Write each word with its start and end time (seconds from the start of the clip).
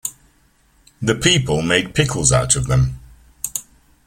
The 0.99 1.13
people 1.13 1.61
made 1.61 1.93
pickles 1.93 2.31
out 2.31 2.55
of 2.55 2.65
them. 2.65 2.99